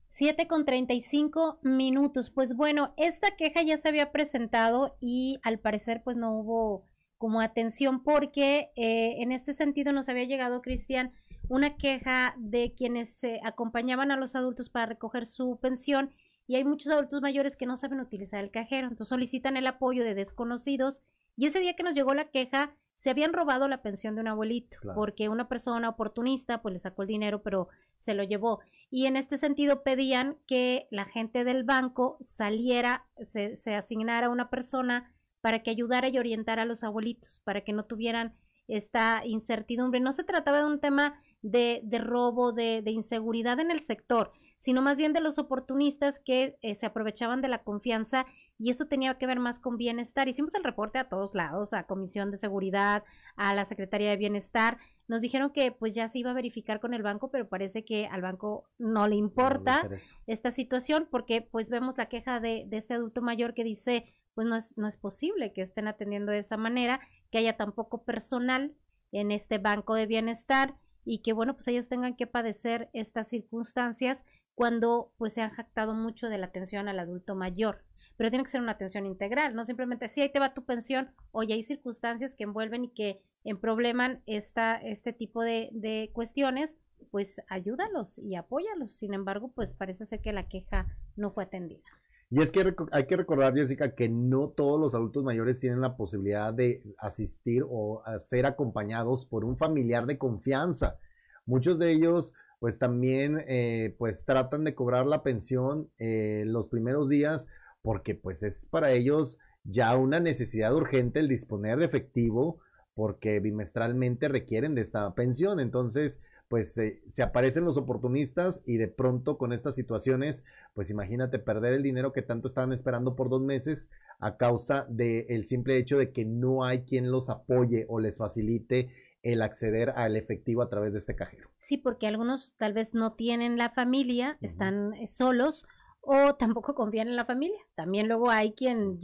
[0.09, 2.31] 7 con 35 minutos.
[2.31, 7.41] Pues bueno, esta queja ya se había presentado y al parecer pues no hubo como
[7.41, 11.13] atención porque eh, en este sentido nos había llegado, Cristian,
[11.49, 16.11] una queja de quienes se acompañaban a los adultos para recoger su pensión
[16.47, 20.05] y hay muchos adultos mayores que no saben utilizar el cajero, entonces solicitan el apoyo
[20.05, 21.03] de desconocidos
[21.37, 24.29] y ese día que nos llegó la queja se habían robado la pensión de un
[24.29, 29.07] abuelito porque una persona oportunista pues le sacó el dinero pero se lo llevó y
[29.07, 35.13] en este sentido pedían que la gente del banco saliera, se, se asignara una persona
[35.41, 38.35] para que ayudara y orientara a los abuelitos, para que no tuvieran
[38.69, 40.01] esta incertidumbre.
[40.01, 44.33] No se trataba de un tema de, de robo, de, de, inseguridad en el sector,
[44.59, 48.27] sino más bien de los oportunistas que eh, se aprovechaban de la confianza
[48.59, 50.29] y esto tenía que ver más con bienestar.
[50.29, 53.05] Hicimos el reporte a todos lados, a Comisión de Seguridad,
[53.37, 54.79] a la Secretaría de Bienestar.
[55.09, 58.07] Nos dijeron que pues ya se iba a verificar con el banco, pero parece que
[58.07, 59.89] al banco no le importa
[60.27, 64.47] esta situación porque pues vemos la queja de, de este adulto mayor que dice pues
[64.47, 68.05] no es, no es posible que estén atendiendo de esa manera, que haya tan poco
[68.05, 68.75] personal
[69.11, 70.75] en este banco de bienestar
[71.07, 75.95] y que bueno pues ellos tengan que padecer estas circunstancias cuando pues se han jactado
[75.95, 79.65] mucho de la atención al adulto mayor pero tiene que ser una atención integral, no
[79.65, 83.21] simplemente si ahí te va tu pensión, oye, hay circunstancias que envuelven y que
[83.61, 86.79] probleman esta, este tipo de, de cuestiones,
[87.11, 88.93] pues ayúdalos y apóyalos.
[88.93, 91.85] Sin embargo, pues parece ser que la queja no fue atendida.
[92.29, 95.97] Y es que hay que recordar, Jessica, que no todos los adultos mayores tienen la
[95.97, 100.99] posibilidad de asistir o ser acompañados por un familiar de confianza.
[101.45, 107.09] Muchos de ellos, pues también, eh, pues tratan de cobrar la pensión eh, los primeros
[107.09, 107.47] días
[107.87, 112.59] porque pues es para ellos ya una necesidad urgente el disponer de efectivo
[112.95, 115.61] porque bimestralmente requieren de esta pensión.
[115.61, 121.75] Entonces, pues se aparecen los oportunistas y de pronto con estas situaciones, pues imagínate perder
[121.75, 123.89] el dinero que tanto estaban esperando por dos meses
[124.21, 128.91] a causa del simple hecho de que no hay quien los apoye o les facilite
[129.23, 131.51] el acceder al efectivo a través de este cajero.
[131.59, 135.67] Sí, porque algunos tal vez no tienen la familia, están eh, solos
[136.01, 137.59] o tampoco confían en la familia.
[137.75, 139.01] También luego hay quien,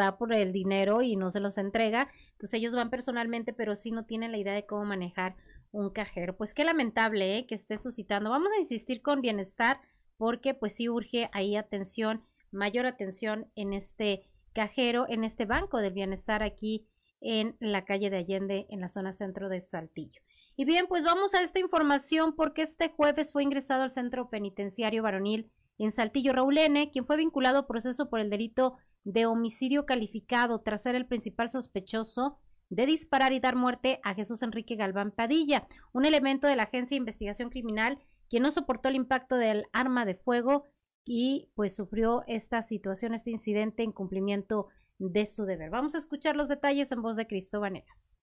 [0.00, 2.08] va por el dinero y no se los entrega.
[2.32, 5.36] Entonces ellos van personalmente, pero sí no tienen la idea de cómo manejar
[5.72, 6.36] un cajero.
[6.36, 7.46] Pues qué lamentable ¿eh?
[7.46, 8.30] que esté suscitando.
[8.30, 9.80] Vamos a insistir con bienestar
[10.16, 15.92] porque pues sí urge ahí atención, mayor atención en este cajero, en este banco del
[15.92, 16.86] bienestar aquí
[17.20, 20.20] en la calle de Allende, en la zona centro de Saltillo.
[20.56, 25.02] Y bien, pues vamos a esta información porque este jueves fue ingresado al centro penitenciario
[25.02, 29.86] varonil en Saltillo Raúl N., quien fue vinculado a proceso por el delito de homicidio
[29.86, 32.38] calificado tras ser el principal sospechoso
[32.70, 36.94] de disparar y dar muerte a Jesús Enrique Galván Padilla, un elemento de la Agencia
[36.94, 37.98] de Investigación Criminal
[38.30, 40.64] quien no soportó el impacto del arma de fuego
[41.04, 45.70] y pues sufrió esta situación, este incidente en cumplimiento de su deber.
[45.70, 48.14] Vamos a escuchar los detalles en voz de Cristóbal Negas.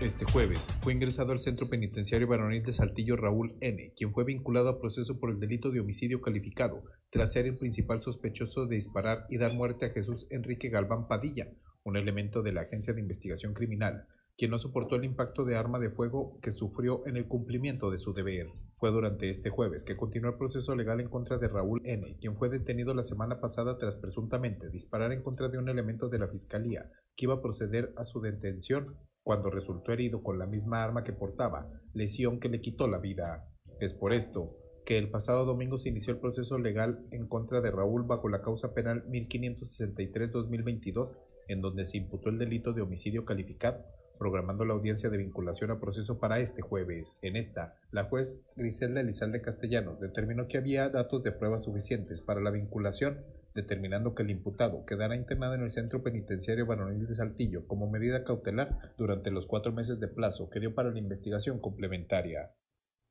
[0.00, 4.70] Este jueves fue ingresado al Centro Penitenciario Varonil de Saltillo Raúl N., quien fue vinculado
[4.70, 9.26] a proceso por el delito de homicidio calificado, tras ser el principal sospechoso de disparar
[9.28, 11.48] y dar muerte a Jesús Enrique Galván Padilla,
[11.84, 15.78] un elemento de la Agencia de Investigación Criminal, quien no soportó el impacto de arma
[15.78, 18.48] de fuego que sufrió en el cumplimiento de su deber.
[18.78, 22.36] Fue durante este jueves que continuó el proceso legal en contra de Raúl N., quien
[22.36, 26.28] fue detenido la semana pasada tras presuntamente disparar en contra de un elemento de la
[26.28, 31.04] Fiscalía que iba a proceder a su detención cuando resultó herido con la misma arma
[31.04, 33.46] que portaba, lesión que le quitó la vida.
[33.80, 37.70] Es por esto que el pasado domingo se inició el proceso legal en contra de
[37.70, 41.16] Raúl bajo la causa penal 1563-2022,
[41.48, 43.84] en donde se imputó el delito de homicidio calificado,
[44.20, 47.16] programando la audiencia de vinculación a proceso para este jueves.
[47.22, 52.42] En esta, la juez Griselda Elizalde Castellanos determinó que había datos de pruebas suficientes para
[52.42, 57.66] la vinculación, determinando que el imputado quedará internado en el Centro Penitenciario Varonil de Saltillo
[57.66, 62.50] como medida cautelar durante los cuatro meses de plazo que dio para la investigación complementaria.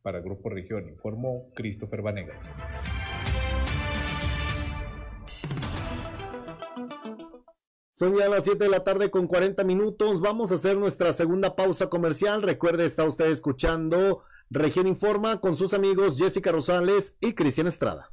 [0.04, 2.38] Para Grupo Región informó Christopher Vanegas.
[8.00, 10.22] Son ya las 7 de la tarde con 40 minutos.
[10.22, 12.42] Vamos a hacer nuestra segunda pausa comercial.
[12.42, 18.10] Recuerde, está usted escuchando Región Informa con sus amigos Jessica Rosales y Cristian Estrada.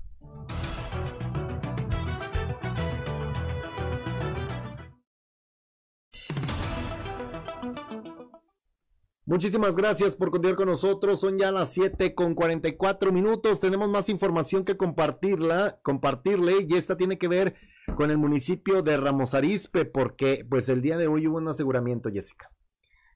[9.28, 11.18] Muchísimas gracias por continuar con nosotros.
[11.18, 13.60] Son ya las 7 con 44 minutos.
[13.60, 17.56] Tenemos más información que compartirla, compartirle y esta tiene que ver
[17.96, 22.08] con el municipio de Ramos Arizpe porque pues el día de hoy hubo un aseguramiento,
[22.08, 22.52] Jessica.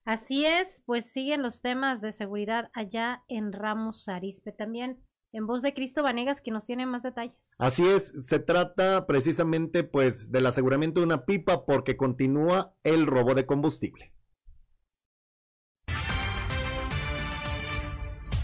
[0.04, 5.00] Así es, pues siguen los temas de seguridad allá en Ramos Arizpe también.
[5.30, 7.54] En voz de Cristo Vanegas, que nos tiene más detalles.
[7.60, 13.36] Así es, se trata precisamente pues del aseguramiento de una pipa porque continúa el robo
[13.36, 14.12] de combustible.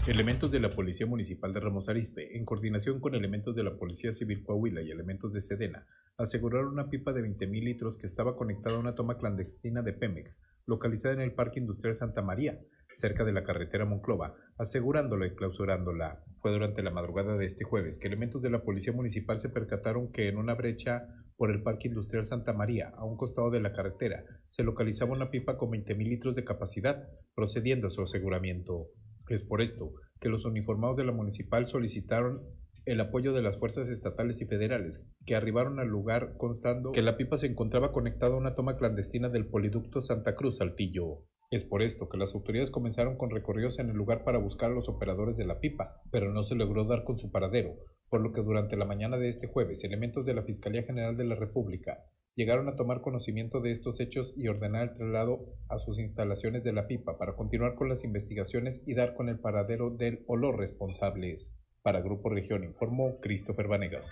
[0.07, 4.13] Elementos de la Policía Municipal de Ramos Arizpe, en coordinación con elementos de la Policía
[4.13, 5.85] Civil Coahuila y elementos de Sedena,
[6.17, 10.39] aseguraron una pipa de 20.000 litros que estaba conectada a una toma clandestina de Pemex,
[10.65, 16.23] localizada en el Parque Industrial Santa María, cerca de la carretera Monclova, asegurándola y clausurándola.
[16.39, 20.13] Fue durante la madrugada de este jueves que elementos de la Policía Municipal se percataron
[20.13, 21.05] que en una brecha
[21.35, 25.29] por el Parque Industrial Santa María, a un costado de la carretera, se localizaba una
[25.31, 28.87] pipa con 20.000 litros de capacidad, procediendo a su aseguramiento.
[29.29, 32.41] Es por esto que los uniformados de la municipal solicitaron
[32.85, 37.17] el apoyo de las fuerzas estatales y federales, que arribaron al lugar constando que la
[37.17, 41.25] pipa se encontraba conectada a una toma clandestina del poliducto Santa Cruz Saltillo.
[41.51, 44.73] Es por esto que las autoridades comenzaron con recorridos en el lugar para buscar a
[44.73, 47.75] los operadores de la pipa, pero no se logró dar con su paradero,
[48.09, 51.25] por lo que durante la mañana de este jueves elementos de la Fiscalía General de
[51.25, 52.05] la República
[52.37, 56.71] llegaron a tomar conocimiento de estos hechos y ordenar el traslado a sus instalaciones de
[56.71, 60.55] la pipa para continuar con las investigaciones y dar con el paradero del o los
[60.55, 61.51] responsables.
[61.81, 64.11] Para Grupo Región informó Christopher Vanegas.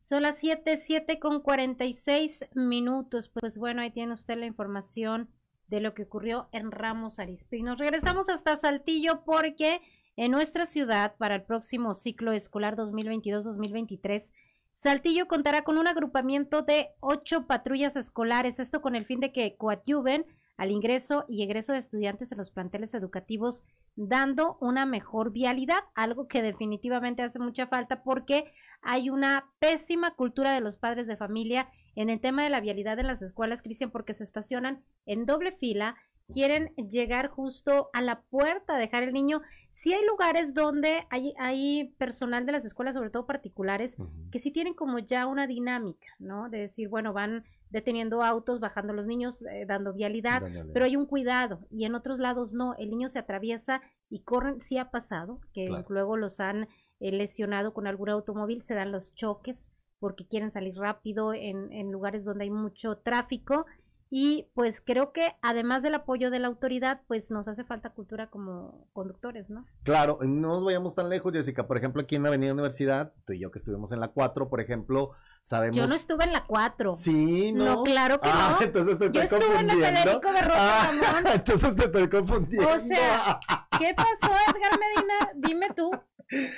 [0.00, 3.30] Son las 7, 7 con 46 minutos.
[3.32, 5.28] Pues bueno, ahí tiene usted la información
[5.68, 7.62] de lo que ocurrió en Ramos Arizpe.
[7.62, 9.80] Nos regresamos hasta Saltillo porque
[10.18, 14.32] en nuestra ciudad, para el próximo ciclo escolar 2022-2023,
[14.72, 19.54] Saltillo contará con un agrupamiento de ocho patrullas escolares, esto con el fin de que
[19.56, 23.62] coadyuven al ingreso y egreso de estudiantes en los planteles educativos,
[23.94, 28.52] dando una mejor vialidad, algo que definitivamente hace mucha falta porque
[28.82, 32.98] hay una pésima cultura de los padres de familia en el tema de la vialidad
[32.98, 35.94] en las escuelas, Cristian, porque se estacionan en doble fila,
[36.32, 39.40] quieren llegar justo a la puerta, dejar el niño.
[39.70, 43.96] Sí hay lugares donde hay, hay personal de las escuelas, sobre todo particulares,
[44.30, 46.48] que sí tienen como ya una dinámica, ¿no?
[46.50, 51.06] De decir, bueno, van deteniendo autos, bajando los niños, eh, dando vialidad, pero hay un
[51.06, 55.40] cuidado y en otros lados no, el niño se atraviesa y corren, sí ha pasado,
[55.52, 56.68] que luego los han
[57.00, 61.90] eh, lesionado con algún automóvil, se dan los choques porque quieren salir rápido en, en
[61.92, 63.66] lugares donde hay mucho tráfico
[64.10, 68.30] y pues creo que además del apoyo de la autoridad, pues nos hace falta cultura
[68.30, 69.66] como conductores, ¿no?
[69.82, 71.66] Claro, no nos vayamos tan lejos, Jessica.
[71.66, 74.48] Por ejemplo, aquí en la Avenida Universidad, tú y yo que estuvimos en la 4,
[74.48, 75.10] por ejemplo,
[75.42, 75.76] sabemos...
[75.76, 76.94] Yo no estuve en la 4.
[76.94, 77.64] Sí, ¿no?
[77.64, 78.64] No, claro que ah, no.
[78.64, 81.24] Entonces te yo estoy estuve en la Federico Berroca ah, Ramón.
[81.34, 82.68] Entonces te estoy confundiendo.
[82.68, 83.38] O sea,
[83.78, 85.32] ¿qué pasó, Edgar Medina?
[85.34, 85.90] Dime tú.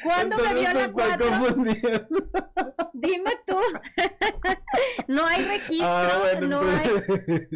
[0.03, 1.27] ¿Cuándo me vio la 4?
[2.93, 3.57] Dime tú.
[5.09, 7.49] no hay registro, Ah, bueno, no entonces-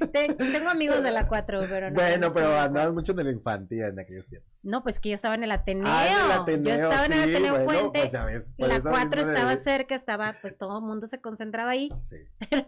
[0.00, 0.08] hay.
[0.08, 1.94] Ten- tengo amigos de la 4, pero no.
[1.94, 2.58] Bueno, no pero sé.
[2.58, 4.50] andabas mucho en la infancia en aquellos tiempos.
[4.64, 5.84] No, pues que yo estaba en el Ateneo.
[5.86, 8.00] Ah, en el Ateneo, yo estaba en el sí, Ateneo bueno, Fuente.
[8.00, 10.84] pues ya ves, por la eso 4 mismo de- estaba cerca, estaba, pues todo el
[10.84, 11.88] mundo se concentraba ahí.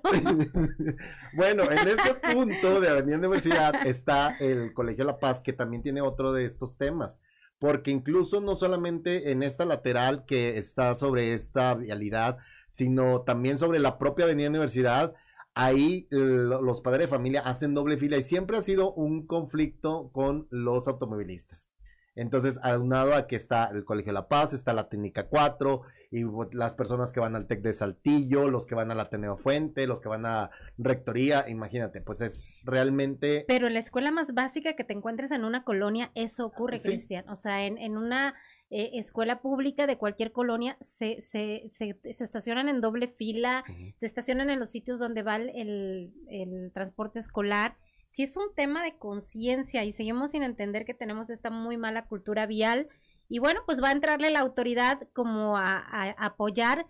[1.35, 6.01] Bueno, en este punto de Avenida Universidad está el Colegio La Paz, que también tiene
[6.01, 7.21] otro de estos temas.
[7.63, 12.39] Porque incluso no solamente en esta lateral que está sobre esta vialidad,
[12.69, 15.15] sino también sobre la propia Avenida Universidad,
[15.55, 20.11] ahí lo- los padres de familia hacen doble fila y siempre ha sido un conflicto
[20.13, 21.69] con los automovilistas.
[22.15, 26.75] Entonces, aunado a que está el Colegio La Paz, está la Técnica 4, y las
[26.75, 30.09] personas que van al TEC de Saltillo, los que van al Ateneo Fuente, los que
[30.09, 33.47] van a Rectoría, imagínate, pues es realmente...
[33.49, 36.91] Pero en la escuela más básica que te encuentres en una colonia, eso ocurre, Sí.
[36.91, 37.29] Cristian.
[37.31, 38.35] O sea, en, en una
[38.69, 43.65] eh, escuela pública de cualquier colonia se, se, se, se estacionan en doble fila,
[43.97, 47.77] se estacionan en los sitios donde va el, el transporte escolar.
[48.13, 52.05] Si es un tema de conciencia y seguimos sin entender que tenemos esta muy mala
[52.05, 52.91] cultura vial,
[53.27, 56.85] y bueno, pues va a entrarle la autoridad como a, apoyar,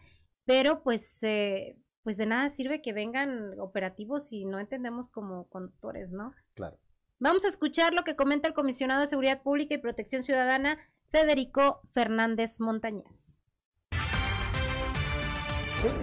[0.46, 6.10] pero pues, eh, pues de nada sirve que vengan operativos si no entendemos como conductores,
[6.10, 6.34] ¿no?
[6.54, 6.76] Claro.
[7.20, 10.76] Vamos a escuchar lo que comenta el comisionado de Seguridad Pública y Protección Ciudadana,
[11.12, 13.38] Federico Fernández Montañez.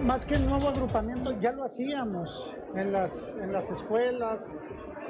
[0.02, 4.60] Más que el nuevo agrupamiento, ya lo hacíamos en las, en las escuelas,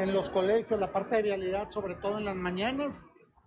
[0.00, 3.04] en los colegios, la parte de vialidad, sobre todo en las mañanas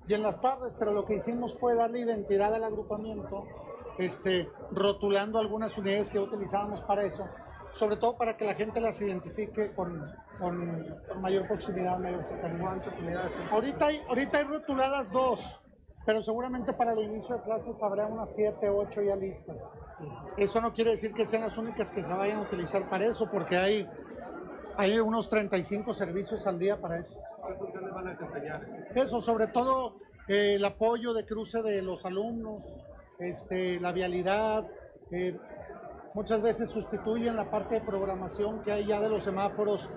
[0.07, 3.43] y en las tardes, pero lo que hicimos fue darle identidad al agrupamiento,
[3.97, 7.27] este, rotulando algunas unidades que utilizábamos para eso,
[7.73, 9.99] sobre todo para que la gente las identifique con,
[10.39, 12.79] con, con mayor proximidad, mayor cercanía.
[13.51, 15.59] Ahorita hay, ahorita hay rotuladas dos,
[16.05, 19.57] pero seguramente para el inicio de clases habrá unas siete, ocho ya listas.
[20.37, 23.27] Eso no quiere decir que sean las únicas que se vayan a utilizar para eso,
[23.31, 23.89] porque hay,
[24.77, 27.19] hay unos 35 servicios al día para eso.
[28.95, 29.97] Eso, sobre todo
[30.27, 32.63] eh, el apoyo de cruce de los alumnos,
[33.19, 34.65] este, la vialidad,
[35.11, 35.37] eh,
[36.13, 39.89] muchas veces sustituyen la parte de programación que hay ya de los semáforos,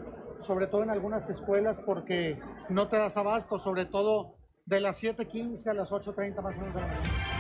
[0.43, 5.71] sobre todo en algunas escuelas, porque no te das abasto, sobre todo de las 7.15
[5.71, 7.36] a las 8.30 más o menos de la mañana.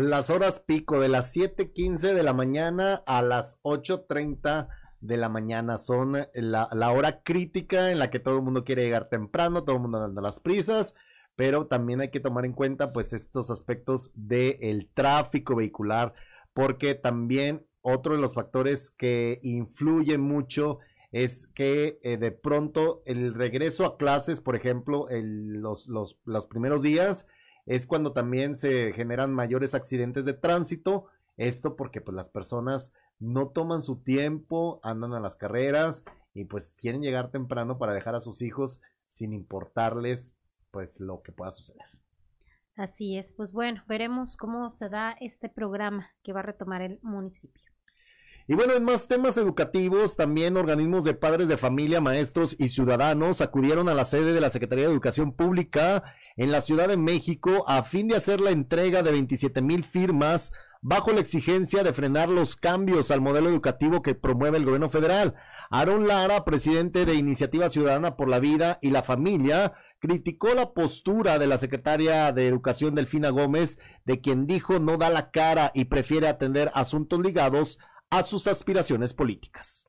[0.00, 4.68] Las horas pico de las 7:15 de la mañana a las 8:30
[5.00, 5.76] de la mañana.
[5.78, 9.76] Son la, la hora crítica en la que todo el mundo quiere llegar temprano, todo
[9.76, 10.94] el mundo anda las prisas,
[11.36, 16.14] pero también hay que tomar en cuenta pues estos aspectos del tráfico vehicular,
[16.52, 20.78] porque también otro de los factores que influyen mucho
[21.10, 26.46] es que eh, de pronto el regreso a clases, por ejemplo, el- los, los, los
[26.46, 27.26] primeros días,
[27.68, 31.06] es cuando también se generan mayores accidentes de tránsito.
[31.36, 36.74] Esto porque pues las personas no toman su tiempo, andan a las carreras y pues
[36.80, 40.34] quieren llegar temprano para dejar a sus hijos sin importarles
[40.70, 41.84] pues lo que pueda suceder.
[42.74, 46.98] Así es, pues bueno, veremos cómo se da este programa que va a retomar el
[47.02, 47.67] municipio.
[48.50, 53.42] Y bueno, en más temas educativos, también organismos de padres de familia, maestros y ciudadanos
[53.42, 56.02] acudieron a la sede de la Secretaría de Educación Pública
[56.38, 60.54] en la Ciudad de México a fin de hacer la entrega de 27 mil firmas
[60.80, 65.34] bajo la exigencia de frenar los cambios al modelo educativo que promueve el gobierno federal.
[65.68, 71.38] Aaron Lara, presidente de Iniciativa Ciudadana por la Vida y la Familia, criticó la postura
[71.38, 75.84] de la secretaria de Educación Delfina Gómez, de quien dijo no da la cara y
[75.84, 77.78] prefiere atender asuntos ligados
[78.10, 79.88] a sus aspiraciones políticas.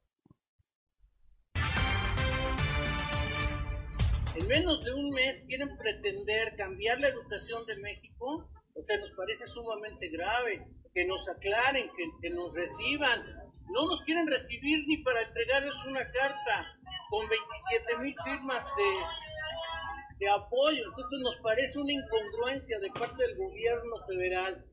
[4.39, 9.11] en menos de un mes quieren pretender cambiar la educación de México, o sea, nos
[9.11, 11.89] parece sumamente grave que nos aclaren,
[12.21, 13.21] que, nos reciban.
[13.67, 16.67] No nos quieren recibir ni para entregarles una carta
[17.09, 20.85] con 27 mil firmas de, de apoyo.
[20.87, 24.65] Entonces nos parece una incongruencia de parte del gobierno federal.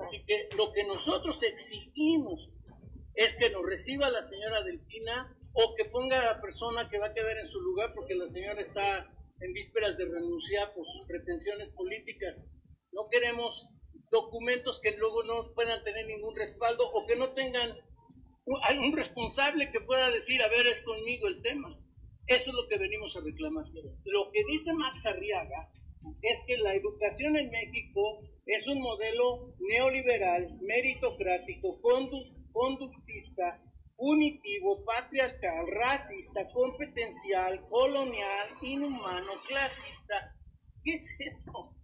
[0.00, 2.50] Así que lo que nosotros exigimos
[3.14, 7.08] es que nos reciba la señora Delfina o que ponga a la persona que va
[7.08, 9.10] a quedar en su lugar porque la señora está
[9.40, 12.42] en vísperas de renunciar por sus pretensiones políticas.
[12.92, 13.68] No queremos
[14.10, 17.76] documentos que luego no puedan tener ningún respaldo o que no tengan
[18.44, 21.78] un responsable que pueda decir, a ver, es conmigo el tema.
[22.26, 23.64] Eso es lo que venimos a reclamar.
[24.04, 25.70] Lo que dice Max Arriaga
[26.22, 33.60] es que la educación en México es un modelo neoliberal, meritocrático, condu- conductista,
[33.96, 40.34] punitivo, patriarcal, racista, competencial, colonial, inhumano, clasista.
[40.84, 41.74] ¿Qué es eso?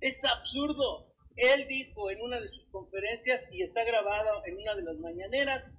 [0.00, 1.12] Es absurdo.
[1.36, 5.74] Él dijo en una de sus conferencias, y está grabado en una de las mañaneras,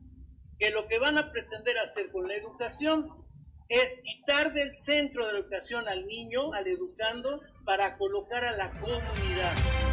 [0.58, 3.24] que lo que van a pretender hacer con la educación
[3.70, 8.72] es quitar del centro de la educación al niño, al educando, para colocar a la
[8.72, 9.93] comunidad.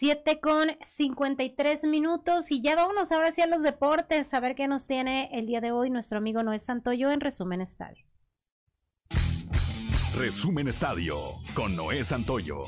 [0.00, 4.68] Siete con 53 minutos y ya vámonos ahora sí a los deportes, a ver qué
[4.68, 8.06] nos tiene el día de hoy nuestro amigo Noé Santoyo en Resumen Estadio.
[10.16, 11.16] Resumen Estadio
[11.52, 12.66] con Noé Santoyo.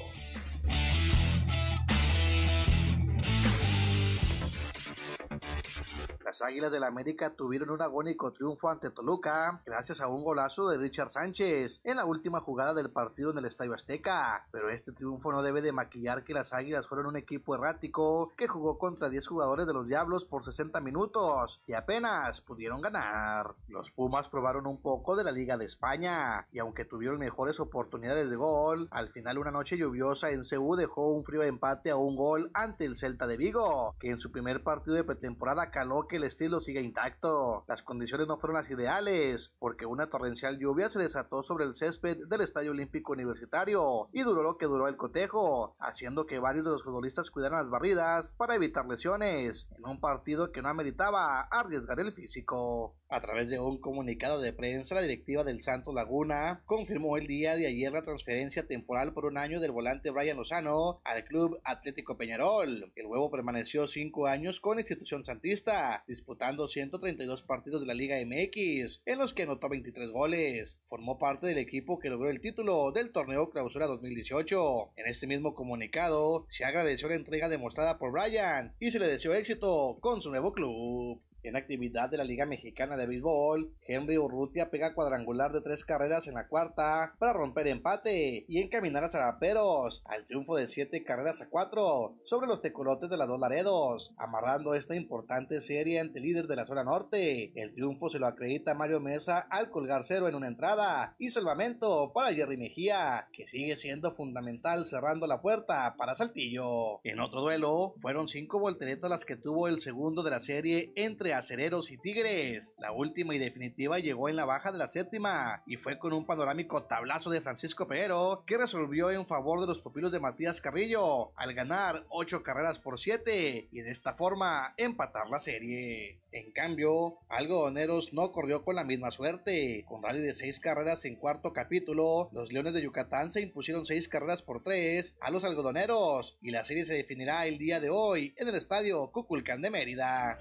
[6.31, 10.79] Las Águilas del América tuvieron un agónico triunfo ante Toluca gracias a un golazo de
[10.79, 15.33] Richard Sánchez en la última jugada del partido en el Estadio Azteca, pero este triunfo
[15.33, 19.27] no debe de maquillar que las Águilas fueron un equipo errático que jugó contra 10
[19.27, 23.57] jugadores de los Diablos por 60 minutos y apenas pudieron ganar.
[23.67, 28.31] Los Pumas probaron un poco de la Liga de España y aunque tuvieron mejores oportunidades
[28.31, 32.15] de gol, al final una noche lluviosa en Ceú dejó un frío empate a un
[32.15, 36.20] gol ante el Celta de Vigo, que en su primer partido de pretemporada caló que
[36.21, 37.65] el estilo siga intacto.
[37.67, 42.29] Las condiciones no fueron las ideales, porque una torrencial lluvia se desató sobre el césped
[42.29, 46.73] del Estadio Olímpico Universitario y duró lo que duró el cotejo, haciendo que varios de
[46.73, 51.99] los futbolistas cuidaran las barridas para evitar lesiones, en un partido que no ameritaba arriesgar
[52.01, 52.95] el físico.
[53.09, 57.57] A través de un comunicado de prensa, la directiva del Santo Laguna confirmó el día
[57.57, 62.17] de ayer la transferencia temporal por un año del volante Brian Lozano al Club Atlético
[62.17, 62.93] Peñarol.
[62.95, 68.17] El huevo permaneció cinco años con la institución santista, disputando 132 partidos de la Liga
[68.19, 70.79] MX, en los que anotó 23 goles.
[70.89, 74.93] Formó parte del equipo que logró el título del torneo Clausura 2018.
[74.97, 79.33] En este mismo comunicado, se agradeció la entrega demostrada por Brian y se le deseó
[79.35, 81.23] éxito con su nuevo club.
[81.43, 86.29] En actividad de la Liga Mexicana de Béisbol, Henry Urrutia pega cuadrangular de tres carreras
[86.29, 91.41] en la cuarta para romper empate y encaminar a Zaraperos al triunfo de siete carreras
[91.41, 96.27] a cuatro sobre los tecolotes de las dos Laredos, amarrando esta importante serie ante el
[96.27, 97.53] líder de la zona norte.
[97.55, 102.13] El triunfo se lo acredita Mario Mesa al colgar cero en una entrada y salvamento
[102.13, 107.01] para Jerry Mejía, que sigue siendo fundamental cerrando la puerta para Saltillo.
[107.03, 111.30] En otro duelo, fueron cinco volteretas las que tuvo el segundo de la serie entre
[111.35, 112.75] Acereros y Tigres.
[112.79, 116.27] La última y definitiva llegó en la baja de la séptima y fue con un
[116.27, 121.33] panorámico tablazo de Francisco Peguero que resolvió en favor de los pupilos de Matías Carrillo
[121.37, 126.21] al ganar 8 carreras por 7 y de esta forma empatar la serie.
[126.33, 129.85] En cambio, Algodoneros no corrió con la misma suerte.
[129.89, 134.09] Con rally de 6 carreras en cuarto capítulo, los Leones de Yucatán se impusieron 6
[134.09, 138.35] carreras por 3 a los algodoneros y la serie se definirá el día de hoy
[138.37, 140.39] en el estadio Cuculcán de Mérida.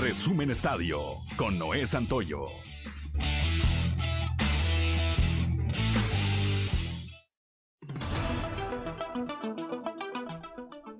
[0.00, 0.98] Resumen Estadio
[1.36, 2.46] con Noé Santoyo.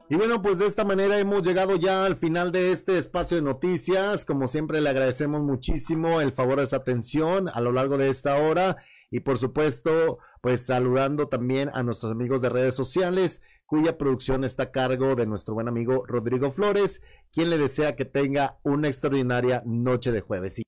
[0.08, 3.42] Y bueno, pues de esta manera hemos llegado ya al final de este espacio de
[3.42, 4.24] noticias.
[4.24, 8.36] Como siempre, le agradecemos muchísimo el favor de esa atención a lo largo de esta
[8.36, 8.76] hora.
[9.10, 14.64] Y por supuesto, pues saludando también a nuestros amigos de redes sociales, cuya producción está
[14.64, 17.00] a cargo de nuestro buen amigo Rodrigo Flores,
[17.32, 20.60] quien le desea que tenga una extraordinaria noche de jueves.